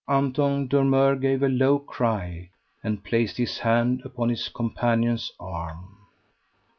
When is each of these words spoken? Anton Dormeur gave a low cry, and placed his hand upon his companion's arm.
Anton 0.07 0.65
Dormeur 0.67 1.15
gave 1.15 1.43
a 1.43 1.47
low 1.47 1.77
cry, 1.77 2.49
and 2.83 3.03
placed 3.03 3.37
his 3.37 3.59
hand 3.59 4.01
upon 4.03 4.29
his 4.29 4.49
companion's 4.49 5.31
arm. 5.39 5.95